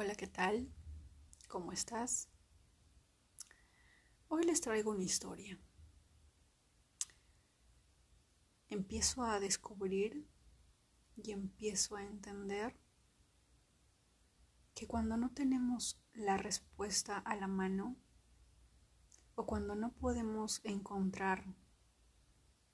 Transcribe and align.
Hola, 0.00 0.14
¿qué 0.14 0.28
tal? 0.28 0.72
¿Cómo 1.48 1.72
estás? 1.72 2.28
Hoy 4.28 4.44
les 4.44 4.60
traigo 4.60 4.92
una 4.92 5.02
historia. 5.02 5.58
Empiezo 8.68 9.24
a 9.24 9.40
descubrir 9.40 10.24
y 11.16 11.32
empiezo 11.32 11.96
a 11.96 12.04
entender 12.04 12.78
que 14.72 14.86
cuando 14.86 15.16
no 15.16 15.32
tenemos 15.32 16.00
la 16.12 16.36
respuesta 16.36 17.18
a 17.18 17.34
la 17.34 17.48
mano 17.48 17.96
o 19.34 19.46
cuando 19.46 19.74
no 19.74 19.90
podemos 19.94 20.60
encontrar 20.62 21.44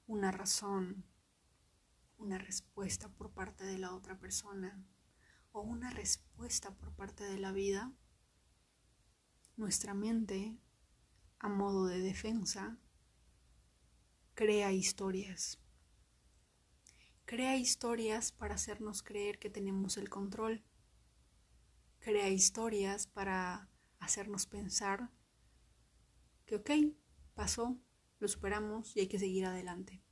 una 0.06 0.30
razón, 0.30 1.06
una 2.18 2.36
respuesta 2.36 3.08
por 3.08 3.32
parte 3.32 3.64
de 3.64 3.78
la 3.78 3.94
otra 3.94 4.18
persona, 4.18 4.84
o 5.54 5.60
una 5.60 5.88
respuesta 5.90 6.74
por 6.74 6.92
parte 6.94 7.22
de 7.22 7.38
la 7.38 7.52
vida, 7.52 7.92
nuestra 9.56 9.94
mente, 9.94 10.58
a 11.38 11.48
modo 11.48 11.86
de 11.86 12.00
defensa, 12.00 12.76
crea 14.34 14.72
historias. 14.72 15.60
Crea 17.24 17.56
historias 17.56 18.32
para 18.32 18.56
hacernos 18.56 19.04
creer 19.04 19.38
que 19.38 19.48
tenemos 19.48 19.96
el 19.96 20.10
control. 20.10 20.64
Crea 22.00 22.28
historias 22.30 23.06
para 23.06 23.70
hacernos 24.00 24.46
pensar 24.46 25.12
que, 26.46 26.56
ok, 26.56 26.70
pasó, 27.34 27.78
lo 28.18 28.26
superamos 28.26 28.96
y 28.96 29.00
hay 29.00 29.06
que 29.06 29.20
seguir 29.20 29.46
adelante. 29.46 30.02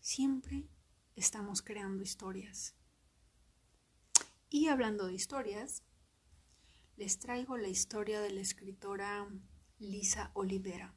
Siempre 0.00 0.70
estamos 1.16 1.60
creando 1.60 2.02
historias. 2.02 2.74
Y 4.54 4.68
hablando 4.68 5.06
de 5.06 5.14
historias, 5.14 5.82
les 6.98 7.18
traigo 7.18 7.56
la 7.56 7.68
historia 7.68 8.20
de 8.20 8.28
la 8.28 8.42
escritora 8.42 9.26
Lisa 9.78 10.30
Olivera, 10.34 10.94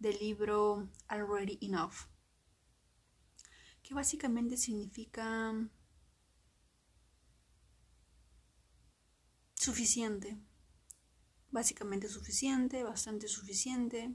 del 0.00 0.18
libro 0.18 0.90
Already 1.06 1.60
Enough, 1.62 2.08
que 3.84 3.94
básicamente 3.94 4.56
significa 4.56 5.54
suficiente, 9.54 10.36
básicamente 11.52 12.08
suficiente, 12.08 12.82
bastante 12.82 13.28
suficiente. 13.28 14.12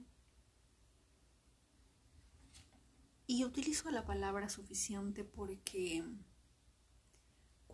Y 3.27 3.45
utilizo 3.45 3.89
la 3.91 4.05
palabra 4.05 4.49
suficiente 4.49 5.23
porque 5.23 6.03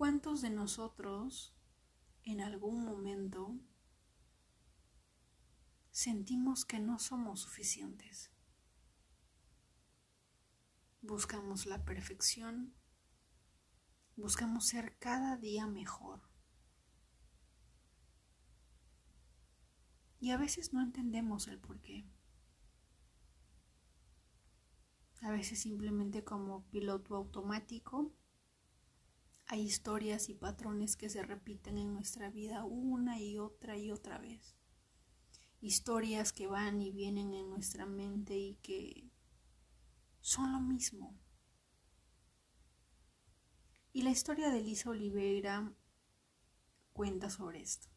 ¿Cuántos 0.04 0.42
de 0.42 0.50
nosotros 0.50 1.56
en 2.24 2.42
algún 2.42 2.84
momento 2.84 3.58
sentimos 5.92 6.66
que 6.66 6.78
no 6.78 7.00
somos 7.00 7.40
suficientes? 7.40 8.30
Buscamos 11.02 11.66
la 11.66 11.86
perfección, 11.86 12.74
buscamos 14.18 14.66
ser 14.66 14.98
cada 15.00 15.38
día 15.38 15.68
mejor. 15.68 16.22
Y 20.20 20.32
a 20.32 20.38
veces 20.38 20.74
no 20.74 20.82
entendemos 20.82 21.48
el 21.48 21.60
por 21.60 21.80
qué. 21.80 22.06
A 25.22 25.32
veces 25.32 25.62
simplemente 25.62 26.26
como 26.26 26.66
piloto 26.72 27.16
automático 27.16 28.14
hay 29.54 29.62
historias 29.62 30.30
y 30.30 30.34
patrones 30.34 30.96
que 30.96 31.10
se 31.10 31.22
repiten 31.22 31.78
en 31.78 31.94
nuestra 31.94 32.32
vida 32.32 32.64
una 32.66 33.22
y 33.22 33.38
otra 33.38 33.78
y 33.78 33.92
otra 33.92 34.18
vez. 34.18 34.58
Historias 35.62 36.34
que 36.34 36.48
van 36.48 36.82
y 36.82 36.92
vienen 36.92 37.36
en 37.36 37.52
nuestra 37.52 37.86
mente 37.86 38.36
y 38.36 38.56
que 38.64 39.12
son 40.22 40.54
lo 40.54 40.60
mismo. 40.60 41.16
Y 43.92 44.02
la 44.02 44.10
historia 44.10 44.50
de 44.50 44.60
Lisa 44.60 44.90
Oliveira 44.90 45.72
cuenta 46.92 47.30
sobre 47.30 47.62
esto. 47.62 47.90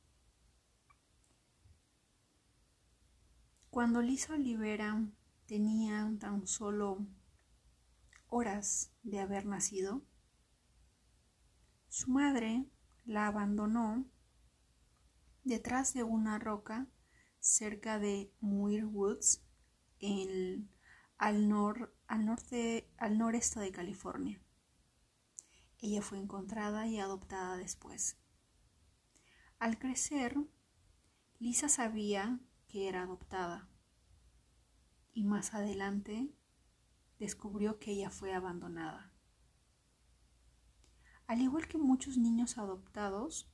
Cuando 3.71 4.03
Lisa 4.03 4.35
Oliveira 4.35 5.11
tenía 5.47 6.15
tan 6.21 6.47
solo 6.47 7.07
horas 8.29 8.93
de 9.03 9.21
haber 9.21 9.47
nacido, 9.47 10.03
su 11.97 12.11
madre 12.11 12.67
la 13.07 13.27
abandonó 13.27 14.05
detrás 15.45 15.95
de 15.95 16.03
una 16.03 16.39
roca 16.39 16.89
cerca 17.39 17.99
de 17.99 18.31
Muir 18.39 18.85
Woods, 18.85 19.43
al, 21.17 21.49
norte, 21.49 22.93
al 22.99 23.17
noreste 23.17 23.61
de 23.61 23.73
California. 23.73 24.43
Ella 25.79 26.03
fue 26.03 26.19
encontrada 26.19 26.87
y 26.87 26.99
adoptada 26.99 27.57
después. 27.57 28.19
Al 29.59 29.79
crecer, 29.79 30.37
Lisa 31.39 31.71
sabía 31.71 32.41
que 32.69 32.89
era 32.91 33.05
adoptada 33.05 33.71
y 35.15 35.25
más 35.25 35.55
adelante 35.55 36.31
descubrió 37.19 37.79
que 37.79 37.93
ella 37.93 38.11
fue 38.11 38.35
abandonada. 38.35 39.16
Al 41.27 41.43
igual 41.43 41.67
que 41.67 41.79
muchos 41.79 42.17
niños 42.17 42.57
adoptados, 42.57 43.51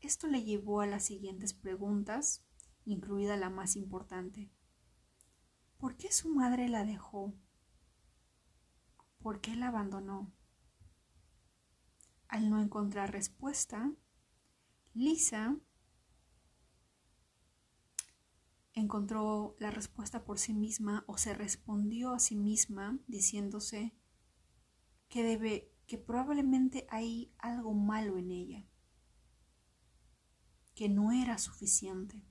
esto 0.00 0.26
le 0.26 0.44
llevó 0.44 0.82
a 0.82 0.86
las 0.86 1.04
siguientes 1.04 1.54
preguntas, 1.54 2.44
incluida 2.84 3.36
la 3.36 3.48
más 3.48 3.76
importante. 3.76 4.50
¿Por 5.78 5.96
qué 5.96 6.12
su 6.12 6.28
madre 6.28 6.68
la 6.68 6.84
dejó? 6.84 7.34
¿Por 9.20 9.40
qué 9.40 9.56
la 9.56 9.68
abandonó? 9.68 10.32
Al 12.28 12.50
no 12.50 12.60
encontrar 12.60 13.12
respuesta, 13.12 13.92
Lisa 14.94 15.56
encontró 18.74 19.54
la 19.58 19.70
respuesta 19.70 20.24
por 20.24 20.38
sí 20.38 20.52
misma 20.52 21.04
o 21.06 21.16
se 21.18 21.34
respondió 21.34 22.12
a 22.12 22.18
sí 22.18 22.36
misma 22.36 22.98
diciéndose 23.06 23.94
que 25.08 25.22
debe 25.22 25.71
que 25.92 25.98
probablemente 25.98 26.86
hay 26.88 27.34
algo 27.36 27.74
malo 27.74 28.16
en 28.16 28.30
ella, 28.30 28.66
que 30.74 30.88
no 30.88 31.12
era 31.12 31.36
suficiente. 31.36 32.24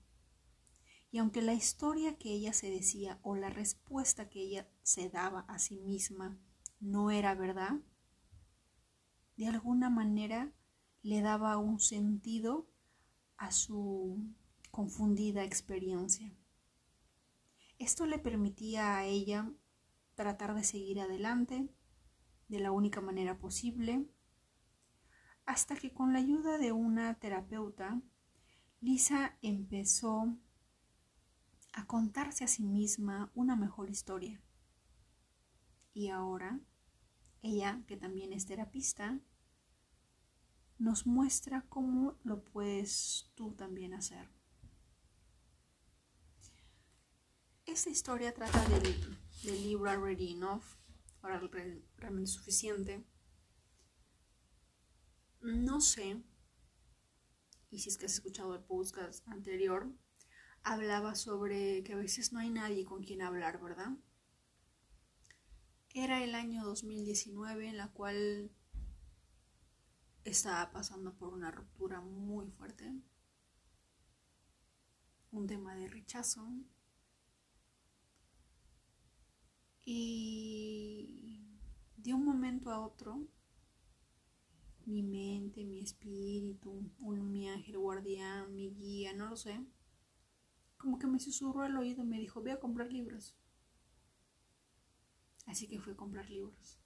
Y 1.12 1.20
aunque 1.20 1.44
la 1.44 1.54
historia 1.54 2.18
que 2.18 2.32
ella 2.32 2.54
se 2.54 2.72
decía 2.72 3.20
o 3.22 3.36
la 3.36 3.52
respuesta 3.52 4.30
que 4.30 4.40
ella 4.40 4.68
se 4.82 5.10
daba 5.10 5.42
a 5.42 5.60
sí 5.60 5.78
misma 5.78 6.40
no 6.80 7.12
era 7.12 7.36
verdad, 7.36 7.74
de 9.38 9.46
alguna 9.46 9.92
manera 9.92 10.52
le 11.04 11.22
daba 11.22 11.58
un 11.58 11.80
sentido 11.80 12.68
a 13.38 13.52
su 13.52 14.26
confundida 14.72 15.44
experiencia. 15.44 16.36
Esto 17.78 18.08
le 18.08 18.18
permitía 18.18 18.98
a 18.98 19.06
ella 19.06 19.54
tratar 20.16 20.56
de 20.56 20.64
seguir 20.64 21.00
adelante, 21.00 21.70
de 22.52 22.60
la 22.60 22.72
única 22.72 23.00
manera 23.00 23.38
posible, 23.40 24.06
hasta 25.46 25.78
que 25.78 25.94
con 25.94 26.12
la 26.12 26.20
ayuda 26.20 26.58
de 26.58 26.74
una 26.74 27.18
terapeuta, 27.18 28.02
Lisa 28.82 29.38
empezó 29.42 30.38
a 31.72 31.88
contarse 31.88 32.44
a 32.44 32.50
sí 32.50 32.64
misma 32.64 33.32
una 33.36 33.56
mejor 33.56 33.90
historia. 33.90 34.44
Y 35.94 36.10
ahora, 36.10 36.60
ella, 37.42 37.84
que 37.88 37.96
también 37.96 38.34
es 38.34 38.46
terapista, 38.46 39.22
nos 40.78 41.08
muestra 41.08 41.66
cómo 41.70 42.20
lo 42.24 42.44
puedes 42.44 43.32
tú 43.34 43.54
también 43.54 43.94
hacer. 43.94 44.30
Esta 47.66 47.90
historia 47.90 48.34
trata 48.34 48.62
del, 48.68 49.18
del 49.44 49.64
libro 49.64 49.90
Already 49.90 50.34
Enough 50.34 50.81
ahora 51.22 51.42
realmente 51.98 52.32
suficiente. 52.32 53.06
No 55.42 55.82
sé, 55.82 56.24
y 57.72 57.80
si 57.80 57.90
es 57.90 57.98
que 57.98 58.06
has 58.06 58.14
escuchado 58.14 58.54
el 58.54 58.64
podcast 58.64 59.28
anterior, 59.30 59.92
hablaba 60.64 61.16
sobre 61.16 61.84
que 61.84 61.94
a 61.94 61.98
veces 61.98 62.34
no 62.34 62.40
hay 62.40 62.50
nadie 62.50 62.86
con 62.86 63.02
quien 63.04 63.22
hablar, 63.22 63.62
¿verdad? 63.62 63.98
Era 65.94 66.24
el 66.24 66.36
año 66.36 66.64
2019 66.64 67.70
en 67.70 67.78
la 67.78 67.88
cual 67.92 68.52
estaba 70.26 70.72
pasando 70.72 71.18
por 71.18 71.34
una 71.34 71.50
ruptura 71.50 72.02
muy 72.02 72.50
fuerte, 72.52 72.94
un 75.32 75.48
tema 75.48 75.74
de 75.76 75.88
rechazo, 75.88 76.48
y 79.86 81.46
de 81.98 82.14
un 82.14 82.26
momento 82.26 82.72
a 82.72 82.80
otro 82.80 83.28
mi 84.86 85.04
mente, 85.04 85.64
mi 85.64 85.80
espíritu, 85.80 86.92
un, 87.00 87.32
mi 87.32 87.50
ángel 87.50 87.78
guardián, 87.78 88.54
mi 88.54 88.72
guía, 88.72 89.14
no 89.14 89.28
lo 89.28 89.36
sé, 89.36 89.60
como 90.78 90.98
que 90.98 91.08
me 91.08 91.20
susurró 91.20 91.62
al 91.62 91.78
oído 91.78 92.04
y 92.04 92.08
me 92.08 92.20
dijo, 92.20 92.42
ve 92.42 92.52
a 92.52 92.60
comprar 92.60 92.92
libros. 92.92 93.36
Así 95.46 95.68
que 95.68 95.80
fui 95.80 95.94
a 95.94 95.98
comprar 95.98 96.30
libros. 96.30 96.80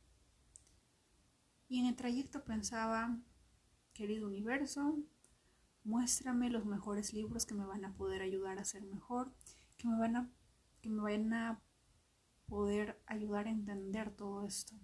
Y 1.68 1.80
en 1.80 1.86
el 1.88 1.96
trayecto 1.96 2.44
pensaba, 2.44 3.18
querido 3.94 4.28
universo, 4.28 5.00
muéstrame 5.84 6.50
los 6.50 6.66
mejores 6.66 7.14
libros 7.14 7.46
que 7.46 7.56
me 7.56 7.66
van 7.66 7.86
a 7.86 7.96
poder 7.96 8.22
ayudar 8.22 8.60
a 8.60 8.66
ser 8.66 8.84
mejor, 8.84 9.34
que 9.78 9.88
me 9.88 9.98
van 9.98 10.16
a, 10.16 10.30
que 10.82 10.90
me 10.90 11.02
vayan 11.02 11.34
a 11.34 11.62
poder 12.48 13.02
ayudar 13.06 13.48
a 13.48 13.52
entender 13.52 14.12
todo 14.16 14.46
esto. 14.46 14.76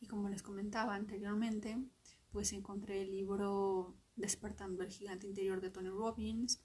Y 0.00 0.06
como 0.06 0.28
les 0.28 0.42
comentaba 0.42 0.94
anteriormente, 0.94 1.78
pues 2.30 2.52
encontré 2.52 3.02
el 3.02 3.10
libro 3.10 3.96
Despertando 4.16 4.82
el 4.82 4.90
gigante 4.90 5.26
interior 5.26 5.60
de 5.60 5.70
Tony 5.70 5.88
Robbins, 5.88 6.62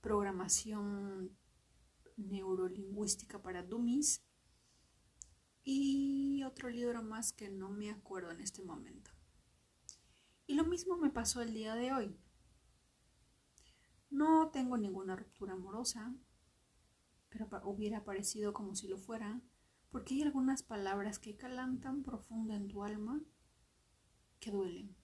Programación 0.00 1.36
neurolingüística 2.16 3.40
para 3.40 3.62
dummies 3.62 4.24
y 5.64 6.42
otro 6.42 6.68
libro 6.68 7.02
más 7.02 7.32
que 7.32 7.48
no 7.50 7.70
me 7.70 7.90
acuerdo 7.90 8.30
en 8.32 8.40
este 8.40 8.62
momento. 8.62 9.10
Y 10.46 10.54
lo 10.54 10.64
mismo 10.64 10.96
me 10.96 11.10
pasó 11.10 11.40
el 11.40 11.54
día 11.54 11.74
de 11.74 11.92
hoy. 11.92 12.16
No 14.10 14.50
tengo 14.50 14.76
ninguna 14.76 15.16
ruptura 15.16 15.54
amorosa, 15.54 16.14
pero 17.32 17.48
hubiera 17.64 18.04
parecido 18.04 18.52
como 18.52 18.74
si 18.74 18.88
lo 18.88 18.98
fuera, 18.98 19.40
porque 19.90 20.14
hay 20.14 20.22
algunas 20.22 20.62
palabras 20.62 21.18
que 21.18 21.36
calan 21.36 21.80
tan 21.80 22.02
profundo 22.02 22.54
en 22.54 22.68
tu 22.68 22.84
alma 22.84 23.22
que 24.38 24.50
duelen. 24.50 24.94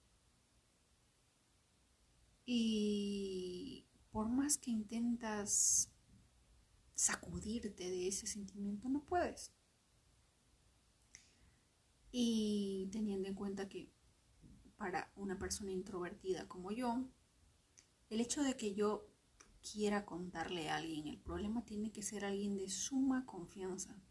Y 2.45 3.85
por 4.11 4.29
más 4.29 4.57
que 4.57 4.71
intentas 4.71 5.91
sacudirte 6.95 7.89
de 7.89 8.07
ese 8.07 8.27
sentimiento, 8.27 8.89
no 8.89 9.05
puedes. 9.05 9.51
Y 12.11 12.89
teniendo 12.91 13.27
en 13.27 13.35
cuenta 13.35 13.69
que 13.69 13.91
para 14.77 15.11
una 15.15 15.37
persona 15.37 15.71
introvertida 15.71 16.47
como 16.47 16.71
yo, 16.71 17.05
el 18.09 18.19
hecho 18.19 18.41
de 18.43 18.57
que 18.57 18.73
yo 18.73 19.08
quiera 19.61 20.05
contarle 20.05 20.69
a 20.69 20.77
alguien 20.77 21.07
el 21.07 21.19
problema 21.19 21.65
tiene 21.65 21.91
que 21.91 22.01
ser 22.01 22.25
alguien 22.25 22.57
de 22.57 22.69
suma 22.69 23.25
confianza. 23.25 24.01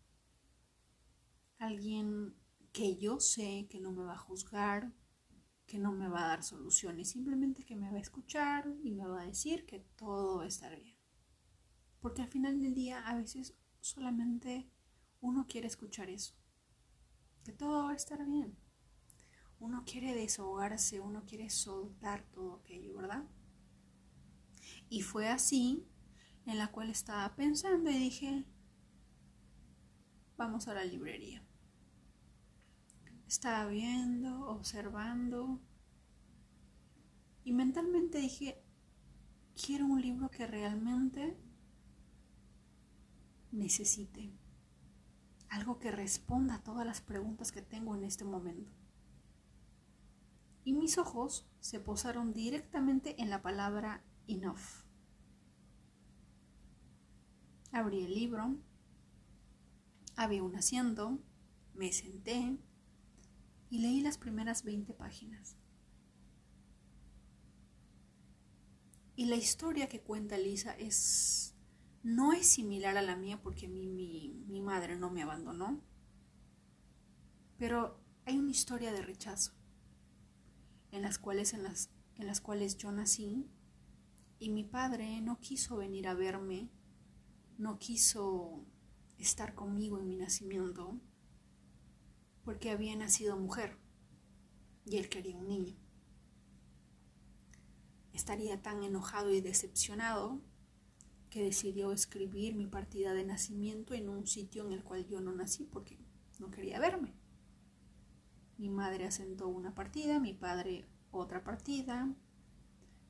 Alguien 1.59 2.35
que 2.73 2.97
yo 2.97 3.21
sé 3.21 3.67
que 3.69 3.81
no 3.81 3.93
me 3.93 4.05
va 4.05 4.15
a 4.15 4.19
juzgar, 4.19 4.93
que 5.67 5.79
no 5.79 5.93
me 5.93 6.09
va 6.09 6.25
a 6.25 6.29
dar 6.29 6.43
soluciones, 6.43 7.11
simplemente 7.11 7.65
que 7.65 7.77
me 7.77 7.91
va 7.91 7.97
a 7.99 8.01
escuchar 8.01 8.73
y 8.83 8.93
me 8.93 9.07
va 9.07 9.23
a 9.23 9.27
decir 9.27 9.67
que 9.67 9.81
todo 9.97 10.39
va 10.39 10.45
a 10.45 10.49
estar 10.49 10.75
bien. 10.79 10.97
Porque 12.01 12.23
al 12.23 12.29
final 12.29 12.61
del 12.61 12.75
día 12.75 13.07
a 13.07 13.17
veces 13.17 13.55
solamente 13.81 14.71
uno 15.21 15.47
quiere 15.49 15.67
escuchar 15.67 16.11
eso, 16.11 16.35
que 17.45 17.53
todo 17.53 17.85
va 17.85 17.91
a 17.91 17.97
estar 17.97 18.25
bien 18.25 18.57
uno 19.61 19.83
quiere 19.85 20.15
desahogarse, 20.15 21.01
uno 21.01 21.25
quiere 21.27 21.51
soltar 21.51 22.23
todo 22.31 22.57
aquello, 22.57 22.95
¿verdad? 22.95 23.25
Y 24.89 25.03
fue 25.03 25.29
así 25.29 25.87
en 26.47 26.59
la 26.59 26.71
cual 26.73 26.91
estaba 26.91 27.35
pensando 27.37 27.91
y 27.91 27.99
dije, 27.99 28.45
vamos 30.37 30.69
a 30.69 30.75
la 30.75 30.85
librería. 30.85 31.45
Estaba 33.27 33.67
viendo, 33.67 34.49
observando 34.49 35.61
y 37.45 37.53
mentalmente 37.53 38.19
dije, 38.19 38.63
quiero 39.55 39.87
un 39.87 40.01
libro 40.01 40.31
que 40.31 40.47
realmente 40.47 41.37
necesite. 43.53 44.33
Algo 45.51 45.79
que 45.79 45.91
responda 45.91 46.57
a 46.57 46.63
todas 46.63 46.87
las 46.87 47.01
preguntas 47.01 47.53
que 47.53 47.63
tengo 47.63 47.95
en 47.95 48.05
este 48.05 48.25
momento 48.25 48.79
y 50.69 50.75
mis 50.75 50.99
ojos 50.99 51.49
se 51.61 51.81
posaron 51.81 52.35
directamente 52.35 53.23
en 53.23 53.31
la 53.31 53.41
palabra 53.41 54.05
enough. 54.29 54.85
Abrí 57.73 58.05
el 58.05 58.15
libro, 58.15 58.57
había 60.17 60.43
un 60.43 60.57
asiento, 60.57 61.19
me 61.75 61.93
senté 61.93 62.57
y 63.71 63.79
leí 63.79 64.01
las 64.01 64.19
primeras 64.19 64.63
20 64.63 64.95
páginas. 64.95 65.57
Y 69.17 69.27
la 69.27 69.37
historia 69.37 69.89
que 69.89 70.01
cuenta 70.01 70.39
Lisa 70.39 70.73
es 70.77 71.55
no 72.05 72.33
es 72.33 72.47
similar 72.47 72.97
a 72.97 73.03
la 73.03 73.17
mía 73.17 73.43
porque 73.43 73.69
mi, 73.69 74.45
mi 74.47 74.61
madre 74.61 74.97
no 74.97 75.11
me 75.11 75.23
abandonó, 75.23 75.83
pero 77.59 78.01
hay 78.25 78.39
una 78.39 78.51
historia 78.51 78.93
de 78.93 79.03
rechazo 79.03 79.53
en 80.93 81.03
las 81.03 81.19
cuales, 81.19 81.53
en 81.53 81.65
las, 81.65 81.91
en 82.17 82.27
las 82.27 82.41
cuales 82.41 82.77
yo 82.77 82.93
nací 82.93 83.51
y 84.39 84.51
mi 84.51 84.65
padre 84.65 85.21
no 85.21 85.41
quiso 85.41 85.77
venir 85.77 86.07
a 86.09 86.15
verme, 86.15 86.71
no 87.57 87.79
quiso 87.79 88.65
estar 89.19 89.55
conmigo 89.55 89.99
en 89.99 90.09
mi 90.09 90.17
nacimiento 90.17 91.01
porque 92.45 92.71
había 92.71 92.97
nacido 92.97 93.37
mujer 93.37 93.77
y 94.85 94.97
él 94.97 95.09
quería 95.09 95.37
un 95.37 95.49
niño. 95.49 95.77
Estaría 98.13 98.63
tan 98.63 98.83
enojado 98.83 99.33
y 99.33 99.41
decepcionado 99.41 100.41
que 101.31 101.43
decidió 101.43 101.93
escribir 101.93 102.55
mi 102.55 102.67
partida 102.67 103.13
de 103.13 103.25
nacimiento 103.25 103.95
en 103.95 104.09
un 104.09 104.27
sitio 104.27 104.65
en 104.67 104.73
el 104.73 104.83
cual 104.83 105.07
yo 105.07 105.21
no 105.21 105.33
nací 105.33 105.65
porque 105.65 105.99
no 106.39 106.51
quería 106.51 106.81
verme. 106.81 107.15
Mi 108.57 108.71
madre 108.71 109.07
asentó 109.07 109.49
una 109.49 109.75
partida, 109.75 110.19
mi 110.19 110.33
padre 110.33 110.87
otra 111.11 111.45
partida, 111.45 112.15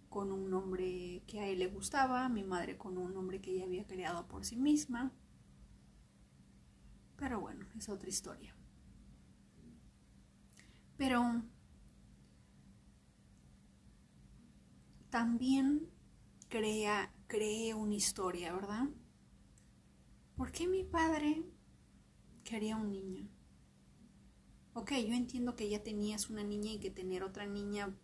con 0.09 0.33
un 0.33 0.51
nombre 0.51 1.23
que 1.27 1.41
a 1.41 1.49
él 1.49 1.59
le 1.61 1.67
gustaba, 1.69 2.29
mi 2.29 2.45
madre 2.45 2.77
con 2.79 2.99
un 2.99 3.15
nombre 3.15 3.41
que 3.41 3.53
ella 3.53 3.65
había 3.65 3.87
creado 3.87 4.27
por 4.27 4.45
sí 4.45 4.57
misma. 4.57 5.13
Pero 7.17 7.41
bueno, 7.41 7.67
es 7.77 7.89
otra 7.89 8.09
historia. 8.09 8.55
Pero 10.97 11.43
también 15.11 15.89
crea, 16.49 17.13
creé 17.27 17.75
una 17.75 17.95
historia, 17.95 18.53
¿verdad? 18.53 18.89
¿Por 20.37 20.53
qué 20.53 20.67
mi 20.69 20.85
padre 20.85 21.43
quería 22.45 22.77
un 22.77 22.91
niño? 22.91 23.29
ok, 24.79 24.93
yo 25.09 25.15
entiendo 25.15 25.57
que 25.57 25.69
ya 25.69 25.83
tenías 25.83 26.31
una 26.31 26.45
niña 26.45 26.73
y 26.73 26.79
que 26.79 26.91
tener 26.91 27.23
otra 27.25 27.47
niña, 27.47 27.95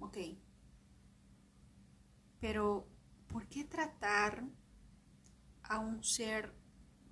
ok. 0.00 0.18
Pero, 2.40 2.88
¿por 3.26 3.48
qué 3.48 3.64
tratar 3.64 4.44
a 5.62 5.78
un 5.80 6.02
ser 6.04 6.54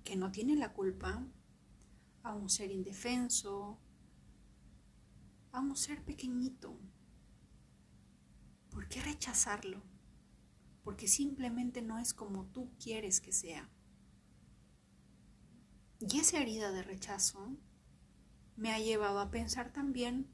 que 0.03 0.15
no 0.15 0.31
tiene 0.31 0.55
la 0.55 0.73
culpa, 0.73 1.25
a 2.23 2.33
un 2.33 2.49
ser 2.49 2.71
indefenso, 2.71 3.79
a 5.51 5.59
un 5.59 5.75
ser 5.75 6.03
pequeñito? 6.03 6.79
¿Por 8.69 8.87
qué 8.87 9.01
rechazarlo? 9.01 9.81
Porque 10.83 11.07
simplemente 11.07 11.81
no 11.81 11.99
es 11.99 12.13
como 12.13 12.45
tú 12.45 12.71
quieres 12.79 13.19
que 13.19 13.31
sea. 13.31 13.69
Y 15.99 16.19
esa 16.19 16.39
herida 16.39 16.71
de 16.71 16.83
rechazo 16.83 17.57
me 18.55 18.71
ha 18.71 18.79
llevado 18.79 19.19
a 19.19 19.31
pensar 19.31 19.73
también 19.73 20.27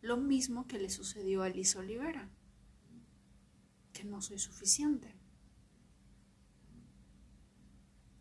lo 0.00 0.16
mismo 0.16 0.66
que 0.66 0.78
le 0.78 0.88
sucedió 0.88 1.42
a 1.42 1.48
Liz 1.48 1.76
Olivera, 1.76 2.30
no 4.04 4.22
soy 4.22 4.38
suficiente. 4.38 5.14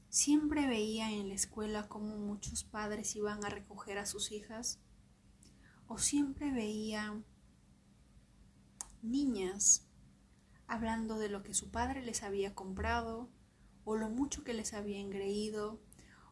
Siempre 0.10 0.68
veía 0.68 1.12
en 1.12 1.30
la 1.30 1.36
escuela 1.36 1.88
cómo 1.88 2.18
muchos 2.18 2.64
padres 2.64 3.16
iban 3.16 3.46
a 3.46 3.50
recoger 3.50 3.98
a 4.00 4.06
sus 4.06 4.32
hijas 4.32 4.80
o 5.88 5.98
siempre 5.98 6.52
veía 6.52 7.22
niñas 9.02 9.88
hablando 10.68 11.18
de 11.20 11.30
lo 11.30 11.44
que 11.44 11.54
su 11.54 11.72
padre 11.72 12.02
les 12.04 12.24
había 12.24 12.56
comprado 12.56 13.30
o 13.86 13.96
lo 13.96 14.10
mucho 14.10 14.44
que 14.44 14.54
les 14.54 14.74
había 14.74 15.00
engreído 15.00 15.80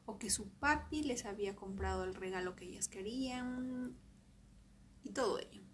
o 0.06 0.18
que 0.18 0.30
su 0.30 0.50
papi 0.50 1.04
les 1.04 1.26
había 1.26 1.56
comprado 1.56 2.04
el 2.04 2.16
regalo 2.16 2.56
que 2.56 2.66
ellas 2.66 2.88
querían 2.88 3.96
y 5.04 5.12
todo 5.12 5.40
ello. 5.40 5.67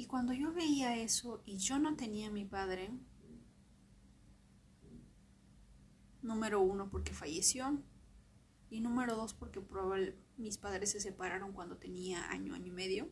Y 0.00 0.06
cuando 0.06 0.32
yo 0.32 0.50
veía 0.50 0.96
eso 0.96 1.42
y 1.44 1.58
yo 1.58 1.78
no 1.78 1.94
tenía 1.94 2.28
a 2.28 2.30
mi 2.30 2.46
padre, 2.46 2.90
número 6.22 6.62
uno 6.62 6.88
porque 6.88 7.12
falleció 7.12 7.82
y 8.70 8.80
número 8.80 9.14
dos 9.14 9.34
porque 9.34 9.62
mis 10.38 10.56
padres 10.56 10.92
se 10.92 11.00
separaron 11.00 11.52
cuando 11.52 11.76
tenía 11.76 12.30
año, 12.30 12.54
año 12.54 12.68
y 12.68 12.70
medio. 12.70 13.10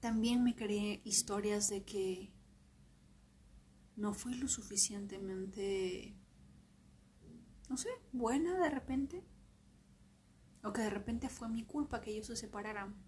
También 0.00 0.44
me 0.44 0.54
creé 0.54 1.00
historias 1.04 1.70
de 1.70 1.84
que 1.84 2.30
no 3.96 4.12
fui 4.12 4.34
lo 4.34 4.48
suficientemente, 4.48 6.14
no 7.70 7.78
sé, 7.78 7.88
buena 8.12 8.58
de 8.58 8.68
repente. 8.68 9.24
O 10.62 10.74
que 10.74 10.82
de 10.82 10.90
repente 10.90 11.30
fue 11.30 11.48
mi 11.48 11.64
culpa 11.64 12.02
que 12.02 12.10
ellos 12.10 12.26
se 12.26 12.36
separaran. 12.36 13.05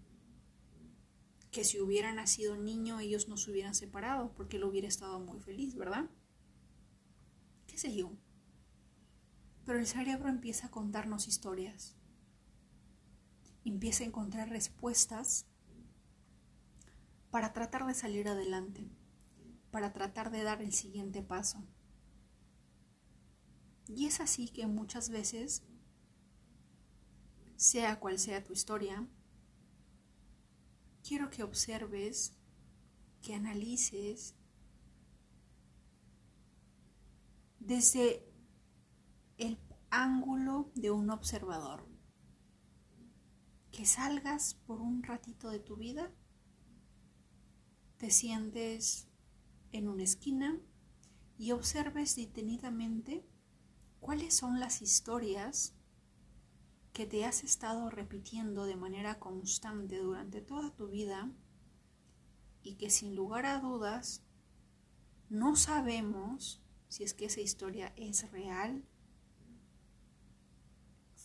Que 1.51 1.63
si 1.63 1.79
hubiera 1.79 2.13
nacido 2.13 2.55
niño 2.57 2.99
ellos 2.99 3.27
no 3.27 3.37
se 3.37 3.51
hubieran 3.51 3.75
separado 3.75 4.33
porque 4.33 4.57
él 4.57 4.63
hubiera 4.63 4.87
estado 4.87 5.19
muy 5.19 5.39
feliz, 5.39 5.75
¿verdad? 5.75 6.09
¿Qué 7.67 7.77
sé 7.77 7.95
yo? 7.95 8.11
Pero 9.65 9.79
el 9.79 9.87
cerebro 9.87 10.29
empieza 10.29 10.67
a 10.67 10.71
contarnos 10.71 11.27
historias. 11.27 11.95
Empieza 13.65 14.03
a 14.03 14.07
encontrar 14.07 14.49
respuestas 14.49 15.45
para 17.29 17.53
tratar 17.53 17.85
de 17.85 17.93
salir 17.93 18.27
adelante, 18.27 18.89
para 19.71 19.93
tratar 19.93 20.31
de 20.31 20.43
dar 20.43 20.61
el 20.61 20.73
siguiente 20.73 21.21
paso. 21.21 21.63
Y 23.87 24.05
es 24.05 24.19
así 24.19 24.49
que 24.49 24.67
muchas 24.67 25.09
veces, 25.09 25.63
sea 27.55 27.99
cual 27.99 28.19
sea 28.19 28.43
tu 28.43 28.53
historia, 28.53 29.07
quiero 31.09 31.31
que 31.31 31.41
observes, 31.41 32.37
que 33.23 33.33
analices 33.33 34.35
desde 37.57 38.31
el 39.39 39.57
ángulo 39.89 40.71
de 40.75 40.91
un 40.91 41.09
observador. 41.09 41.89
Que 43.71 43.87
salgas 43.87 44.53
por 44.53 44.81
un 44.81 45.01
ratito 45.01 45.49
de 45.49 45.57
tu 45.59 45.77
vida, 45.77 46.13
te 47.97 48.11
sientes 48.11 49.07
en 49.71 49.87
una 49.87 50.03
esquina 50.03 50.61
y 51.39 51.53
observes 51.53 52.17
detenidamente 52.17 53.27
cuáles 53.99 54.37
son 54.37 54.59
las 54.59 54.83
historias 54.83 55.75
que 56.93 57.05
te 57.05 57.25
has 57.25 57.43
estado 57.43 57.89
repitiendo 57.89 58.65
de 58.65 58.75
manera 58.75 59.19
constante 59.19 59.97
durante 59.97 60.41
toda 60.41 60.75
tu 60.75 60.87
vida 60.87 61.31
y 62.63 62.75
que 62.75 62.89
sin 62.89 63.15
lugar 63.15 63.45
a 63.45 63.59
dudas 63.59 64.23
no 65.29 65.55
sabemos 65.55 66.61
si 66.87 67.03
es 67.03 67.13
que 67.13 67.25
esa 67.25 67.41
historia 67.41 67.93
es 67.95 68.29
real 68.31 68.83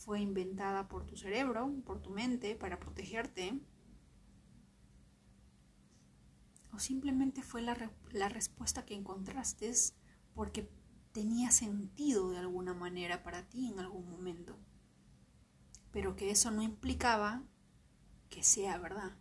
fue 0.04 0.21
inventada 0.21 0.87
por 0.87 1.06
tu 1.06 1.16
cerebro, 1.16 1.73
por 1.87 2.02
tu 2.02 2.11
mente, 2.11 2.54
para 2.56 2.78
protegerte, 2.78 3.59
o 6.75 6.78
simplemente 6.78 7.42
fue 7.42 7.62
la, 7.62 7.90
la 8.12 8.28
respuesta 8.28 8.85
que 8.85 8.94
encontraste 8.94 9.73
porque 10.35 10.68
tenía 11.12 11.50
sentido 11.50 12.30
de 12.30 12.38
alguna 12.38 12.75
manera 12.75 13.23
para 13.23 13.49
ti 13.49 13.68
en 13.68 13.78
algún 13.78 14.11
momento, 14.11 14.59
pero 15.94 16.16
que 16.16 16.32
eso 16.32 16.50
no 16.50 16.60
implicaba 16.60 17.44
que 18.28 18.42
sea 18.42 18.78
verdad. 18.78 19.16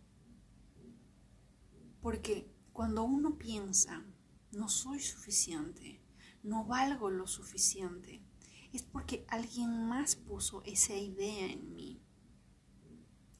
Porque 2.02 2.52
cuando 2.72 3.04
uno 3.04 3.38
piensa, 3.38 4.04
no 4.50 4.68
soy 4.68 4.98
suficiente, 4.98 6.02
no 6.42 6.64
valgo 6.64 7.10
lo 7.10 7.28
suficiente, 7.28 8.24
es 8.72 8.82
porque 8.82 9.24
alguien 9.28 9.86
más 9.86 10.16
puso 10.16 10.64
esa 10.64 10.96
idea 10.96 11.46
en 11.46 11.76
mí. 11.76 12.02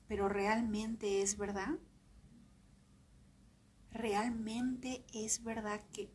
Pero 0.07 0.29
realmente 0.29 1.21
es 1.21 1.37
verdad. 1.37 1.77
¿Realmente 3.91 5.05
es 5.13 5.43
verdad 5.43 5.85
que 5.93 6.09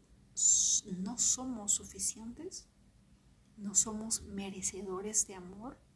no 0.85 1.17
somos 1.17 1.73
suficientes? 1.73 2.69
¿No 3.57 3.75
somos 3.75 4.21
merecedores 4.21 5.27
de 5.27 5.35
amor? 5.35 5.88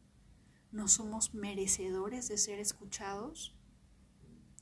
¿No 0.74 0.88
somos 0.88 1.34
merecedores 1.34 2.26
de 2.26 2.36
ser 2.36 2.58
escuchados? 2.58 3.54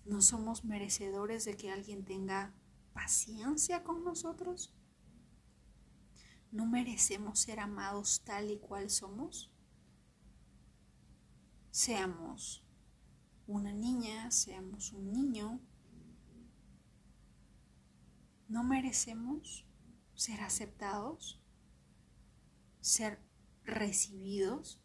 ¿No 0.04 0.20
somos 0.20 0.62
merecedores 0.62 1.46
de 1.46 1.56
que 1.56 1.72
alguien 1.72 2.04
tenga 2.04 2.54
paciencia 2.92 3.82
con 3.82 4.04
nosotros? 4.04 4.76
¿No 6.50 6.66
merecemos 6.66 7.38
ser 7.38 7.60
amados 7.60 8.20
tal 8.26 8.50
y 8.50 8.58
cual 8.58 8.90
somos? 8.90 9.54
Seamos 11.70 12.62
una 13.46 13.72
niña, 13.72 14.30
seamos 14.30 14.92
un 14.92 15.14
niño. 15.14 15.62
¿No 18.48 18.62
merecemos 18.64 19.66
ser 20.14 20.42
aceptados? 20.42 21.42
¿Ser 22.82 23.18
recibidos? 23.64 24.81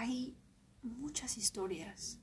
Hay 0.00 0.38
muchas 0.80 1.38
historias. 1.38 2.20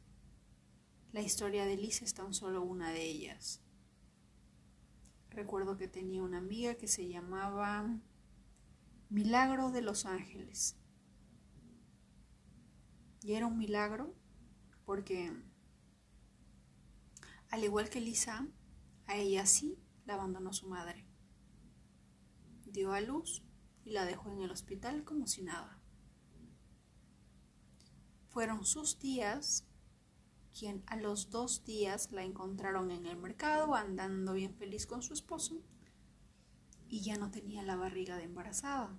La 1.11 1.19
historia 1.19 1.65
de 1.65 1.75
Liz 1.75 2.01
es 2.03 2.13
tan 2.13 2.33
solo 2.33 2.61
una 2.61 2.91
de 2.91 3.03
ellas. 3.03 3.61
Recuerdo 5.29 5.75
que 5.75 5.89
tenía 5.89 6.23
una 6.23 6.37
amiga 6.37 6.75
que 6.75 6.87
se 6.87 7.09
llamaba 7.09 7.99
Milagro 9.09 9.71
de 9.71 9.81
los 9.81 10.05
Ángeles. 10.05 10.77
Y 13.21 13.33
era 13.33 13.45
un 13.45 13.57
milagro 13.57 14.15
porque, 14.85 15.33
al 17.49 17.61
igual 17.61 17.89
que 17.89 17.99
Lisa, 17.99 18.47
a 19.05 19.17
ella 19.17 19.45
sí 19.45 19.77
la 20.05 20.13
abandonó 20.13 20.53
su 20.53 20.69
madre. 20.69 21.05
Dio 22.67 22.93
a 22.93 23.01
luz 23.01 23.43
y 23.83 23.91
la 23.91 24.05
dejó 24.05 24.31
en 24.31 24.43
el 24.43 24.51
hospital 24.51 25.03
como 25.03 25.27
si 25.27 25.41
nada. 25.41 25.74
Fueron 28.35 28.65
sus 28.65 28.99
tías 28.99 29.65
quien 30.59 30.83
a 30.87 30.97
los 30.97 31.29
dos 31.29 31.63
días 31.63 32.11
la 32.11 32.21
encontraron 32.21 32.91
en 32.91 33.05
el 33.05 33.15
mercado 33.15 33.75
andando 33.75 34.33
bien 34.33 34.53
feliz 34.53 34.85
con 34.85 35.01
su 35.01 35.13
esposo 35.13 35.61
y 36.89 36.99
ya 36.99 37.17
no 37.17 37.31
tenía 37.31 37.63
la 37.63 37.77
barriga 37.77 38.17
de 38.17 38.25
embarazada. 38.25 38.93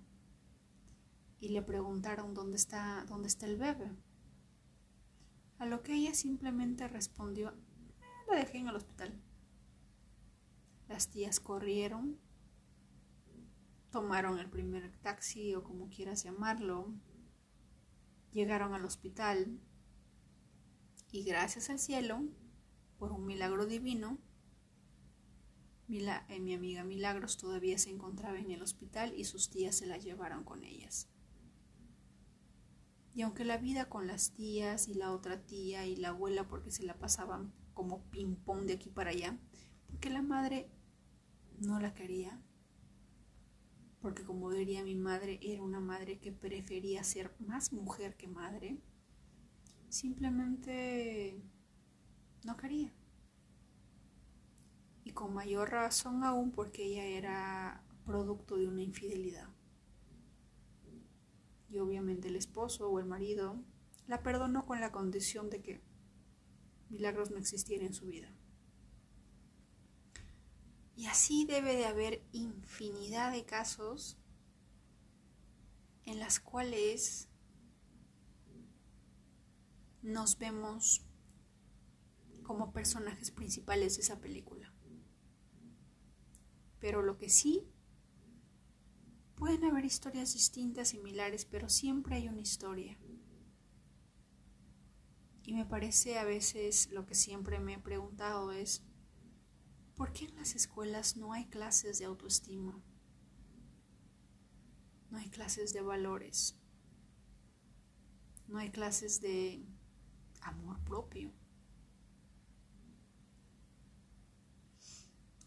Y 1.38 1.50
le 1.50 1.60
preguntaron 1.60 2.32
dónde 2.32 2.56
está, 2.56 3.04
dónde 3.10 3.28
está 3.28 3.44
el 3.44 3.58
bebé. 3.58 3.94
A 5.58 5.66
lo 5.66 5.82
que 5.82 5.92
ella 5.92 6.14
simplemente 6.14 6.88
respondió, 6.88 7.50
eh, 7.50 8.04
la 8.30 8.36
dejé 8.36 8.56
en 8.56 8.68
el 8.68 8.76
hospital. 8.76 9.20
Las 10.88 11.10
tías 11.10 11.40
corrieron, 11.40 12.18
tomaron 13.90 14.38
el 14.38 14.48
primer 14.48 14.96
taxi 15.02 15.54
o 15.54 15.62
como 15.62 15.90
quieras 15.90 16.24
llamarlo, 16.24 16.94
llegaron 18.36 18.74
al 18.74 18.84
hospital, 18.84 19.58
y 21.10 21.24
gracias 21.24 21.70
al 21.70 21.78
cielo, 21.78 22.22
por 22.98 23.10
un 23.12 23.24
milagro 23.24 23.64
divino, 23.64 24.18
eh, 25.88 26.40
mi 26.40 26.54
amiga 26.54 26.84
Milagros 26.84 27.38
todavía 27.38 27.78
se 27.78 27.90
encontraba 27.90 28.38
en 28.38 28.50
el 28.50 28.60
hospital 28.60 29.14
y 29.16 29.24
sus 29.24 29.48
tías 29.48 29.76
se 29.76 29.86
la 29.86 29.96
llevaron 29.96 30.44
con 30.44 30.64
ellas. 30.64 31.08
Y 33.14 33.22
aunque 33.22 33.46
la 33.46 33.56
vida 33.56 33.88
con 33.88 34.06
las 34.06 34.32
tías 34.32 34.88
y 34.88 34.94
la 34.94 35.12
otra 35.12 35.46
tía 35.46 35.86
y 35.86 35.96
la 35.96 36.08
abuela, 36.08 36.46
porque 36.46 36.70
se 36.70 36.82
la 36.82 36.98
pasaban 36.98 37.54
como 37.72 38.02
ping-pong 38.10 38.66
de 38.66 38.74
aquí 38.74 38.90
para 38.90 39.10
allá, 39.10 39.38
porque 39.86 40.10
la 40.10 40.20
madre 40.20 40.70
no 41.58 41.80
la 41.80 41.94
quería, 41.94 42.42
porque 44.06 44.22
como 44.22 44.52
diría 44.52 44.84
mi 44.84 44.94
madre, 44.94 45.40
era 45.42 45.62
una 45.62 45.80
madre 45.80 46.20
que 46.20 46.30
prefería 46.30 47.02
ser 47.02 47.34
más 47.40 47.72
mujer 47.72 48.14
que 48.16 48.28
madre, 48.28 48.78
simplemente 49.88 51.42
no 52.44 52.56
quería. 52.56 52.94
Y 55.02 55.10
con 55.10 55.34
mayor 55.34 55.70
razón 55.70 56.22
aún 56.22 56.52
porque 56.52 56.84
ella 56.84 57.04
era 57.04 57.82
producto 58.04 58.56
de 58.56 58.68
una 58.68 58.80
infidelidad. 58.80 59.48
Y 61.68 61.80
obviamente 61.80 62.28
el 62.28 62.36
esposo 62.36 62.88
o 62.88 63.00
el 63.00 63.06
marido 63.06 63.60
la 64.06 64.22
perdonó 64.22 64.66
con 64.66 64.80
la 64.80 64.92
condición 64.92 65.50
de 65.50 65.62
que 65.62 65.80
milagros 66.90 67.32
no 67.32 67.38
existieran 67.38 67.88
en 67.88 67.92
su 67.92 68.06
vida. 68.06 68.35
Y 70.96 71.06
así 71.06 71.44
debe 71.44 71.76
de 71.76 71.86
haber 71.86 72.24
infinidad 72.32 73.30
de 73.32 73.44
casos 73.44 74.18
en 76.04 76.18
las 76.18 76.40
cuales 76.40 77.28
nos 80.02 80.38
vemos 80.38 81.04
como 82.42 82.72
personajes 82.72 83.30
principales 83.30 83.96
de 83.96 84.02
esa 84.02 84.20
película. 84.20 84.72
Pero 86.80 87.02
lo 87.02 87.18
que 87.18 87.28
sí 87.28 87.68
Pueden 89.36 89.64
haber 89.64 89.84
historias 89.84 90.32
distintas, 90.32 90.88
similares, 90.88 91.44
pero 91.44 91.68
siempre 91.68 92.16
hay 92.16 92.28
una 92.28 92.40
historia. 92.40 92.98
Y 95.42 95.52
me 95.52 95.66
parece 95.66 96.18
a 96.18 96.24
veces 96.24 96.88
lo 96.90 97.04
que 97.04 97.14
siempre 97.14 97.60
me 97.60 97.74
he 97.74 97.78
preguntado 97.78 98.50
es, 98.50 98.82
¿por 99.96 100.12
qué 100.12 100.26
en 100.26 100.36
las 100.36 100.54
escuelas 100.54 101.16
no 101.16 101.32
hay 101.32 101.46
clases 101.46 101.98
de 101.98 102.04
autoestima? 102.04 102.80
No 105.10 105.18
hay 105.18 105.28
clases 105.30 105.72
de 105.72 105.80
valores. 105.80 106.60
No 108.46 108.58
hay 108.58 108.70
clases 108.70 109.20
de 109.20 109.64
amor 110.42 110.78
propio. 110.84 111.32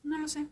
No 0.04 0.18
lo 0.18 0.28
sé. 0.28 0.50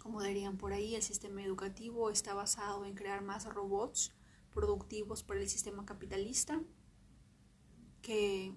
Como 0.00 0.22
dirían 0.22 0.58
por 0.58 0.72
ahí, 0.72 0.94
el 0.94 1.02
sistema 1.02 1.42
educativo 1.42 2.10
está 2.10 2.34
basado 2.34 2.84
en 2.84 2.94
crear 2.94 3.22
más 3.22 3.46
robots 3.46 4.12
productivos 4.50 5.22
para 5.22 5.40
el 5.40 5.48
sistema 5.48 5.84
capitalista 5.84 6.60
que 8.02 8.54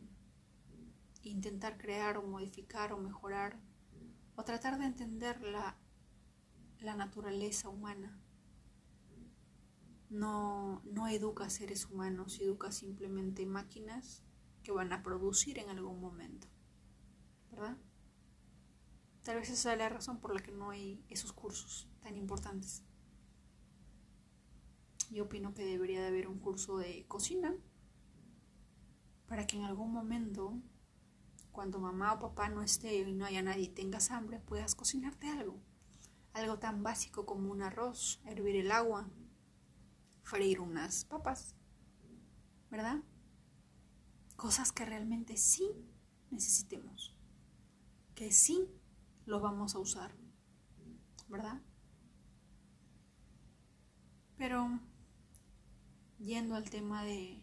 intentar 1.24 1.78
crear 1.78 2.18
o 2.18 2.24
modificar 2.24 2.94
o 2.94 2.98
mejorar 2.98 3.60
o 4.36 4.44
tratar 4.44 4.78
de 4.80 4.86
entender 4.86 5.42
la, 5.42 5.78
la 6.80 6.96
naturaleza 6.96 7.70
humana. 7.70 8.20
No, 10.10 10.82
no 10.86 11.08
educa 11.08 11.50
seres 11.50 11.86
humanos, 11.86 12.40
educa 12.42 12.72
simplemente 12.72 13.46
máquinas 13.46 14.24
que 14.64 14.72
van 14.72 14.92
a 14.92 15.04
producir 15.04 15.58
en 15.60 15.70
algún 15.70 16.02
momento. 16.02 16.48
¿Verdad? 17.50 17.78
Tal 19.24 19.38
vez 19.38 19.50
esa 19.50 19.74
es 19.74 19.78
la 19.78 19.90
razón 19.90 20.20
por 20.20 20.34
la 20.34 20.42
que 20.42 20.52
no 20.52 20.72
hay 20.72 21.04
esos 21.08 21.32
cursos 21.32 21.88
tan 22.02 22.18
importantes. 22.18 22.84
Yo 25.12 25.26
opino 25.26 25.54
que 25.54 25.66
debería 25.66 26.02
de 26.02 26.08
haber 26.08 26.28
un 26.28 26.40
curso 26.40 26.78
de 26.78 27.06
cocina 27.08 27.54
para 29.28 29.46
que 29.46 29.58
en 29.58 29.64
algún 29.64 29.92
momento, 29.92 30.62
cuando 31.52 31.80
mamá 31.80 32.14
o 32.14 32.20
papá 32.20 32.50
no 32.50 32.62
esté 32.62 32.96
y 32.96 33.14
no 33.14 33.26
haya 33.26 33.42
nadie 33.42 33.64
y 33.64 33.68
tengas 33.70 34.12
hambre, 34.12 34.40
puedas 34.40 34.76
cocinarte 34.76 35.28
algo. 35.30 35.60
Algo 36.34 36.60
tan 36.60 36.82
básico 36.84 37.26
como 37.26 37.52
un 37.52 37.62
arroz, 37.62 38.22
hervir 38.26 38.56
el 38.56 38.72
agua, 38.72 39.10
freír 40.24 40.62
unas 40.62 41.06
papas, 41.06 41.56
¿verdad? 42.70 43.04
Cosas 44.38 44.72
que 44.72 44.86
realmente 44.86 45.36
sí 45.36 45.70
necesitemos, 46.30 47.16
que 48.16 48.32
sí 48.32 48.70
lo 49.26 49.40
vamos 49.40 49.76
a 49.76 49.80
usar, 49.80 50.16
¿verdad? 51.28 51.62
Pero 54.38 54.80
yendo 56.18 56.56
al 56.56 56.70
tema 56.70 57.04
de 57.04 57.42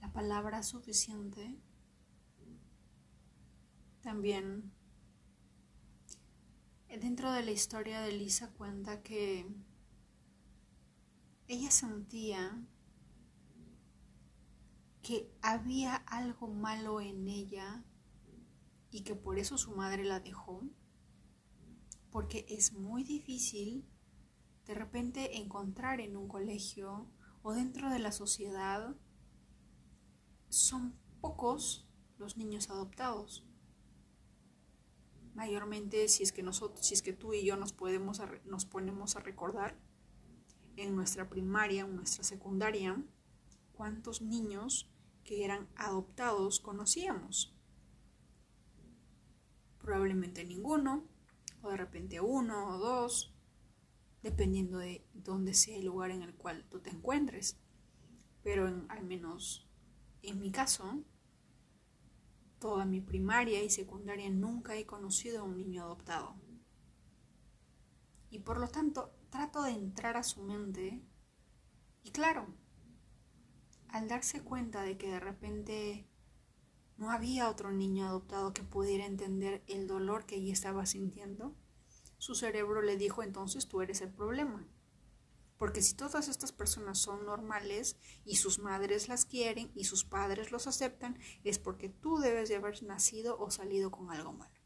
la 0.00 0.12
palabra 0.12 0.62
suficiente, 0.62 1.56
también 4.02 4.72
dentro 7.00 7.32
de 7.32 7.44
la 7.44 7.50
historia 7.52 8.00
de 8.00 8.12
Lisa 8.12 8.50
cuenta 8.50 9.02
que 9.02 9.46
ella 11.46 11.70
sentía 11.70 12.66
que 15.02 15.32
había 15.40 15.96
algo 15.96 16.48
malo 16.48 17.00
en 17.00 17.26
ella 17.28 17.84
y 18.90 19.02
que 19.02 19.14
por 19.14 19.38
eso 19.38 19.56
su 19.56 19.74
madre 19.74 20.04
la 20.04 20.20
dejó, 20.20 20.62
porque 22.10 22.44
es 22.48 22.72
muy 22.72 23.02
difícil 23.04 23.88
de 24.66 24.74
repente 24.74 25.38
encontrar 25.38 26.00
en 26.00 26.16
un 26.16 26.28
colegio 26.28 27.10
o 27.42 27.52
dentro 27.52 27.90
de 27.90 27.98
la 27.98 28.12
sociedad, 28.12 28.94
son 30.48 30.98
pocos 31.20 31.88
los 32.18 32.36
niños 32.36 32.68
adoptados. 32.68 33.49
Mayormente 35.34 36.08
si 36.08 36.22
es 36.22 36.32
que 36.32 36.42
nosotros, 36.42 36.86
si 36.86 36.94
es 36.94 37.02
que 37.02 37.12
tú 37.12 37.32
y 37.32 37.44
yo 37.44 37.56
nos 37.56 37.72
podemos 37.72 38.20
nos 38.44 38.64
ponemos 38.64 39.16
a 39.16 39.20
recordar 39.20 39.76
en 40.76 40.94
nuestra 40.96 41.28
primaria, 41.28 41.82
en 41.82 41.96
nuestra 41.96 42.24
secundaria, 42.24 43.02
cuántos 43.72 44.22
niños 44.22 44.90
que 45.24 45.44
eran 45.44 45.68
adoptados 45.76 46.60
conocíamos 46.60 47.54
probablemente 49.80 50.44
ninguno, 50.44 51.08
o 51.62 51.70
de 51.70 51.76
repente 51.76 52.20
uno 52.20 52.68
o 52.68 52.78
dos, 52.78 53.34
dependiendo 54.22 54.78
de 54.78 55.06
dónde 55.14 55.54
sea 55.54 55.76
el 55.76 55.86
lugar 55.86 56.10
en 56.10 56.22
el 56.22 56.34
cual 56.34 56.64
tú 56.70 56.80
te 56.80 56.90
encuentres. 56.90 57.58
Pero 58.42 58.66
al 58.88 59.02
menos 59.04 59.68
en 60.22 60.38
mi 60.38 60.50
caso, 60.50 61.02
toda 62.60 62.84
mi 62.84 63.00
primaria 63.00 63.62
y 63.62 63.70
secundaria 63.70 64.30
nunca 64.30 64.76
he 64.76 64.86
conocido 64.86 65.40
a 65.40 65.44
un 65.44 65.56
niño 65.56 65.82
adoptado. 65.82 66.36
Y 68.30 68.38
por 68.38 68.60
lo 68.60 68.68
tanto, 68.68 69.10
trato 69.30 69.62
de 69.62 69.72
entrar 69.72 70.16
a 70.16 70.22
su 70.22 70.42
mente. 70.42 71.02
Y 72.04 72.10
claro, 72.12 72.46
al 73.88 74.06
darse 74.06 74.44
cuenta 74.44 74.82
de 74.82 74.96
que 74.96 75.08
de 75.08 75.18
repente 75.18 76.06
no 76.96 77.10
había 77.10 77.48
otro 77.48 77.72
niño 77.72 78.06
adoptado 78.06 78.52
que 78.52 78.62
pudiera 78.62 79.06
entender 79.06 79.64
el 79.66 79.88
dolor 79.88 80.26
que 80.26 80.36
ella 80.36 80.52
estaba 80.52 80.86
sintiendo. 80.86 81.56
Su 82.18 82.34
cerebro 82.34 82.82
le 82.82 82.96
dijo 82.96 83.22
entonces 83.22 83.66
tú 83.66 83.80
eres 83.80 84.02
el 84.02 84.12
problema. 84.12 84.68
Porque 85.60 85.82
si 85.82 85.92
todas 85.92 86.28
estas 86.28 86.52
personas 86.52 86.96
son 86.96 87.26
normales 87.26 87.98
y 88.24 88.36
sus 88.36 88.58
madres 88.60 89.08
las 89.08 89.26
quieren 89.26 89.70
y 89.74 89.84
sus 89.84 90.06
padres 90.06 90.52
los 90.52 90.66
aceptan, 90.66 91.18
es 91.44 91.58
porque 91.58 91.90
tú 91.90 92.16
debes 92.16 92.48
de 92.48 92.56
haber 92.56 92.82
nacido 92.82 93.38
o 93.38 93.50
salido 93.50 93.90
con 93.90 94.10
algo 94.10 94.32
malo. 94.32 94.58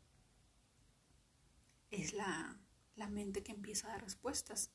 Es 1.90 2.12
la, 2.12 2.60
la 2.94 3.08
mente 3.08 3.42
que 3.42 3.50
empieza 3.50 3.88
a 3.88 3.90
dar 3.90 4.04
respuestas, 4.04 4.70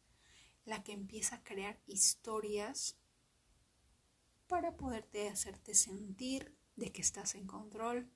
la 0.66 0.84
que 0.84 0.92
empieza 0.92 1.38
a 1.38 1.44
crear 1.46 1.82
historias 1.88 2.98
para 4.48 4.76
poderte 4.76 5.30
hacerte 5.30 5.74
sentir 5.74 6.54
de 6.76 6.92
que 6.92 7.02
estás 7.02 7.34
en 7.34 7.48
control, 7.48 8.12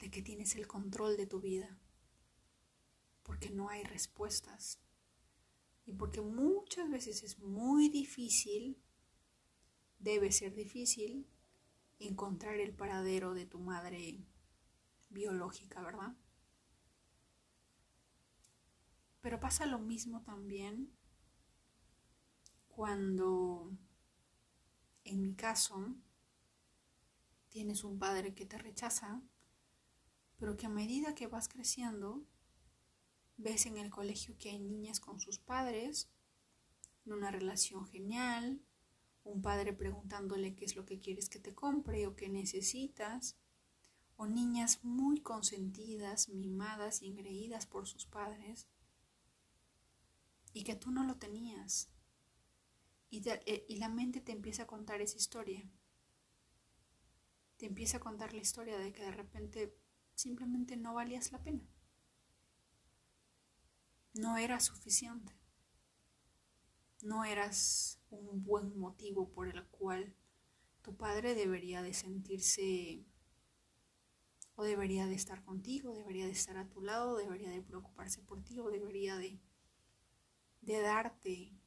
de 0.00 0.10
que 0.10 0.20
tienes 0.20 0.54
el 0.54 0.66
control 0.66 1.16
de 1.16 1.26
tu 1.26 1.40
vida, 1.40 1.78
porque 3.22 3.48
no 3.48 3.70
hay 3.70 3.84
respuestas 3.84 4.82
porque 5.92 6.20
muchas 6.20 6.90
veces 6.90 7.22
es 7.22 7.38
muy 7.38 7.88
difícil, 7.88 8.82
debe 9.98 10.32
ser 10.32 10.54
difícil, 10.54 11.26
encontrar 11.98 12.56
el 12.56 12.74
paradero 12.74 13.34
de 13.34 13.46
tu 13.46 13.58
madre 13.58 14.24
biológica, 15.10 15.82
¿verdad? 15.82 16.16
Pero 19.20 19.38
pasa 19.38 19.66
lo 19.66 19.78
mismo 19.78 20.22
también 20.22 20.92
cuando, 22.68 23.70
en 25.04 25.22
mi 25.22 25.34
caso, 25.34 25.94
tienes 27.48 27.84
un 27.84 27.98
padre 27.98 28.34
que 28.34 28.46
te 28.46 28.58
rechaza, 28.58 29.22
pero 30.38 30.56
que 30.56 30.66
a 30.66 30.70
medida 30.70 31.14
que 31.14 31.28
vas 31.28 31.48
creciendo, 31.48 32.26
ves 33.36 33.66
en 33.66 33.76
el 33.76 33.90
colegio 33.90 34.36
que 34.38 34.50
hay 34.50 34.58
niñas 34.58 35.00
con 35.00 35.20
sus 35.20 35.38
padres, 35.38 36.10
en 37.04 37.12
una 37.12 37.30
relación 37.30 37.86
genial, 37.86 38.60
un 39.24 39.42
padre 39.42 39.72
preguntándole 39.72 40.54
qué 40.54 40.64
es 40.64 40.76
lo 40.76 40.84
que 40.84 41.00
quieres 41.00 41.28
que 41.28 41.38
te 41.38 41.54
compre 41.54 42.06
o 42.06 42.16
qué 42.16 42.28
necesitas, 42.28 43.36
o 44.16 44.26
niñas 44.26 44.84
muy 44.84 45.20
consentidas, 45.20 46.28
mimadas 46.28 47.02
y 47.02 47.08
engreídas 47.08 47.66
por 47.66 47.86
sus 47.86 48.06
padres, 48.06 48.68
y 50.52 50.64
que 50.64 50.76
tú 50.76 50.90
no 50.90 51.04
lo 51.04 51.16
tenías. 51.16 51.88
Y, 53.10 53.26
eh, 53.28 53.64
y 53.68 53.76
la 53.76 53.88
mente 53.88 54.20
te 54.20 54.32
empieza 54.32 54.64
a 54.64 54.66
contar 54.66 55.00
esa 55.00 55.16
historia 55.16 55.68
te 57.62 57.66
empieza 57.66 57.98
a 57.98 58.00
contar 58.00 58.34
la 58.34 58.40
historia 58.40 58.76
de 58.76 58.92
que 58.92 59.04
de 59.04 59.12
repente 59.12 59.72
simplemente 60.16 60.76
no 60.76 60.94
valías 60.94 61.30
la 61.30 61.44
pena. 61.44 61.62
No 64.14 64.36
era 64.36 64.60
suficiente. 64.60 65.32
No 67.02 67.24
eras 67.24 67.98
un 68.10 68.44
buen 68.44 68.78
motivo 68.78 69.32
por 69.32 69.48
el 69.48 69.64
cual 69.68 70.14
tu 70.82 70.96
padre 70.96 71.34
debería 71.34 71.82
de 71.82 71.94
sentirse 71.94 73.06
o 74.54 74.64
debería 74.64 75.06
de 75.06 75.14
estar 75.14 75.42
contigo, 75.44 75.94
debería 75.94 76.26
de 76.26 76.32
estar 76.32 76.56
a 76.58 76.68
tu 76.68 76.82
lado, 76.82 77.16
debería 77.16 77.50
de 77.50 77.62
preocuparse 77.62 78.20
por 78.20 78.44
ti 78.44 78.60
o 78.60 78.70
debería 78.70 79.16
de, 79.16 79.40
de 80.60 80.80
darte 80.80 81.58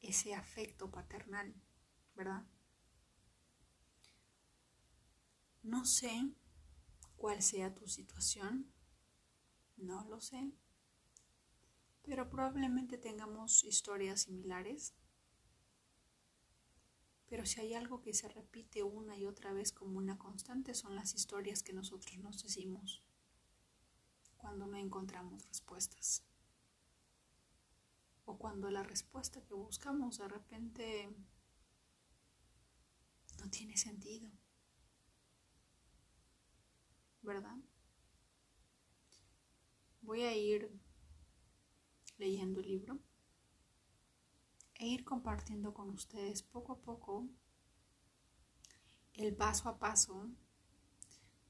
ese 0.00 0.34
afecto 0.34 0.90
paternal, 0.90 1.54
¿verdad? 2.14 2.44
No 5.62 5.84
sé 5.84 6.34
cuál 7.16 7.42
sea 7.42 7.74
tu 7.74 7.86
situación, 7.86 8.72
no 9.76 10.04
lo 10.08 10.20
sé, 10.20 10.52
pero 12.06 12.30
probablemente 12.30 12.98
tengamos 12.98 13.64
historias 13.64 14.22
similares. 14.22 14.94
Pero 17.28 17.44
si 17.44 17.60
hay 17.60 17.74
algo 17.74 18.00
que 18.00 18.14
se 18.14 18.28
repite 18.28 18.84
una 18.84 19.16
y 19.16 19.26
otra 19.26 19.52
vez 19.52 19.72
como 19.72 19.98
una 19.98 20.16
constante, 20.16 20.74
son 20.74 20.94
las 20.94 21.14
historias 21.14 21.64
que 21.64 21.72
nosotros 21.72 22.16
nos 22.18 22.40
decimos 22.40 23.02
cuando 24.36 24.66
no 24.66 24.76
encontramos 24.76 25.44
respuestas. 25.48 26.24
O 28.24 28.38
cuando 28.38 28.70
la 28.70 28.84
respuesta 28.84 29.42
que 29.42 29.54
buscamos 29.54 30.18
de 30.18 30.28
repente 30.28 31.10
no 33.40 33.50
tiene 33.50 33.76
sentido. 33.76 34.30
¿Verdad? 37.22 37.56
Voy 40.02 40.22
a 40.22 40.36
ir 40.36 40.85
leyendo 42.18 42.60
el 42.60 42.68
libro 42.68 42.98
e 44.74 44.86
ir 44.86 45.04
compartiendo 45.04 45.72
con 45.72 45.90
ustedes 45.90 46.42
poco 46.42 46.72
a 46.72 46.80
poco 46.80 47.28
el 49.14 49.34
paso 49.34 49.68
a 49.68 49.78
paso. 49.78 50.30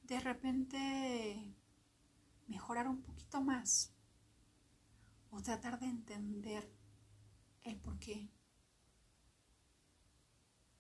De 0.03 0.21
repente 0.21 1.55
mejorar 2.47 2.89
un 2.89 3.03
poquito 3.03 3.41
más 3.41 3.93
o 5.31 5.43
tratar 5.43 5.81
de 5.81 5.87
entender 5.87 6.71
el 7.65 7.77
por 7.77 7.99
qué 7.99 8.31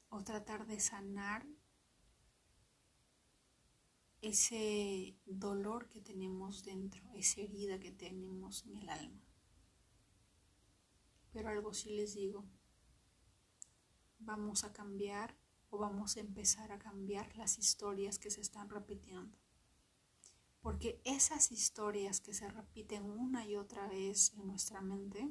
o 0.09 0.23
tratar 0.23 0.67
de 0.67 0.79
sanar 0.79 1.45
ese 4.23 5.17
dolor 5.27 5.89
que 5.89 6.01
tenemos 6.01 6.65
dentro, 6.65 7.03
esa 7.15 7.41
herida 7.41 7.79
que 7.79 7.93
tenemos 7.93 8.65
en 8.67 8.77
el 8.77 8.89
alma. 8.89 9.26
Pero 11.37 11.51
algo 11.51 11.75
sí 11.75 11.91
les 11.91 12.15
digo, 12.15 12.47
vamos 14.21 14.65
a 14.65 14.73
cambiar 14.73 15.37
o 15.69 15.77
vamos 15.77 16.17
a 16.17 16.21
empezar 16.21 16.73
a 16.73 16.79
cambiar 16.79 17.37
las 17.37 17.59
historias 17.59 18.19
que 18.19 18.31
se 18.31 18.41
están 18.41 18.71
repitiendo. 18.71 19.37
Porque 20.63 20.99
esas 21.05 21.53
historias 21.53 22.23
que 22.23 22.33
se 22.33 22.49
repiten 22.49 23.05
una 23.05 23.45
y 23.45 23.57
otra 23.57 23.87
vez 23.87 24.33
en 24.33 24.47
nuestra 24.47 24.81
mente, 24.81 25.31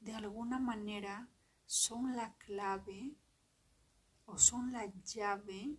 de 0.00 0.14
alguna 0.14 0.58
manera 0.58 1.28
son 1.66 2.16
la 2.16 2.34
clave 2.38 3.14
o 4.24 4.38
son 4.38 4.72
la 4.72 4.86
llave 5.02 5.76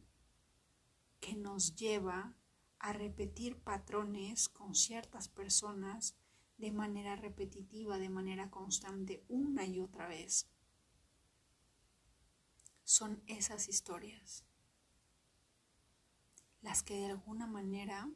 que 1.20 1.36
nos 1.36 1.76
lleva 1.76 2.38
a 2.78 2.94
repetir 2.94 3.58
patrones 3.58 4.50
con 4.50 4.76
ciertas 4.76 5.30
personas 5.30 6.16
de 6.58 6.72
manera 6.72 7.16
repetitiva, 7.16 7.98
de 7.98 8.10
manera 8.10 8.50
constante, 8.50 9.24
una 9.28 9.66
y 9.66 9.80
otra 9.80 10.08
vez. 10.08 10.48
Son 12.84 13.24
esas 13.28 13.68
historias 13.68 14.46
las 16.66 16.82
que 16.82 16.96
de 16.96 17.06
alguna 17.06 17.46
manera 17.46 18.10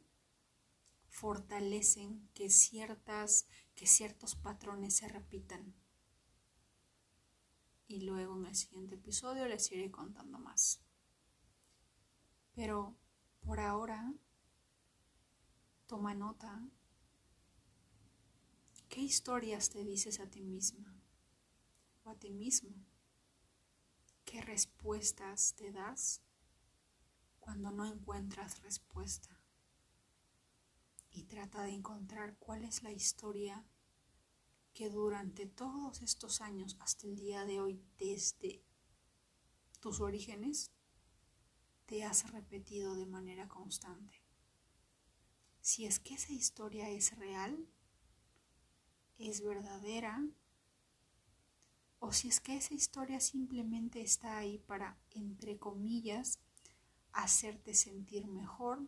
fortalecen 1.08 2.28
que 2.34 2.50
ciertas 2.50 3.46
que 3.76 3.86
ciertos 3.86 4.34
patrones 4.34 4.96
se 4.96 5.08
repitan. 5.08 5.72
Y 7.86 8.00
luego 8.00 8.36
en 8.36 8.46
el 8.46 8.56
siguiente 8.56 8.96
episodio 8.96 9.46
les 9.46 9.70
iré 9.70 9.92
contando 9.92 10.40
más. 10.40 10.82
Pero 12.56 12.96
por 13.40 13.60
ahora 13.60 14.12
toma 15.86 16.14
nota. 16.14 16.60
¿Qué 18.90 19.00
historias 19.00 19.70
te 19.70 19.82
dices 19.82 20.20
a 20.20 20.28
ti 20.28 20.42
misma 20.42 20.94
o 22.04 22.10
a 22.10 22.14
ti 22.16 22.30
mismo? 22.32 22.76
¿Qué 24.26 24.42
respuestas 24.42 25.54
te 25.54 25.72
das 25.72 26.20
cuando 27.38 27.70
no 27.70 27.86
encuentras 27.86 28.60
respuesta? 28.60 29.40
y 31.12 31.24
trata 31.24 31.62
de 31.62 31.72
encontrar 31.72 32.36
cuál 32.38 32.64
es 32.64 32.82
la 32.82 32.92
historia 32.92 33.64
que 34.72 34.90
durante 34.90 35.46
todos 35.46 36.02
estos 36.02 36.40
años 36.40 36.76
hasta 36.80 37.06
el 37.06 37.16
día 37.16 37.44
de 37.44 37.60
hoy, 37.60 37.82
desde 37.98 38.62
tus 39.80 40.00
orígenes, 40.00 40.70
te 41.86 42.04
has 42.04 42.30
repetido 42.30 42.94
de 42.94 43.06
manera 43.06 43.48
constante. 43.48 44.22
Si 45.60 45.84
es 45.84 45.98
que 45.98 46.14
esa 46.14 46.32
historia 46.32 46.88
es 46.88 47.16
real, 47.18 47.66
es 49.20 49.42
verdadera, 49.42 50.26
o 51.98 52.12
si 52.12 52.28
es 52.28 52.40
que 52.40 52.56
esa 52.56 52.72
historia 52.72 53.20
simplemente 53.20 54.00
está 54.00 54.38
ahí 54.38 54.58
para, 54.58 54.98
entre 55.10 55.58
comillas, 55.58 56.40
hacerte 57.12 57.74
sentir 57.74 58.26
mejor 58.26 58.80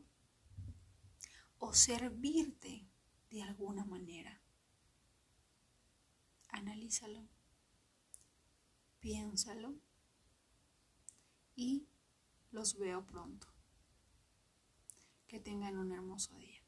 o 1.58 1.74
servirte 1.74 2.88
de 3.30 3.42
alguna 3.42 3.84
manera. 3.84 4.40
Analízalo, 6.48 7.28
piénsalo 9.00 9.74
y 11.54 11.86
los 12.50 12.78
veo 12.78 13.04
pronto. 13.04 13.48
Que 15.26 15.40
tengan 15.40 15.78
un 15.78 15.92
hermoso 15.92 16.36
día. 16.38 16.61